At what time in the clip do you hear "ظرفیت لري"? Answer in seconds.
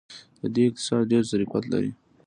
1.31-1.91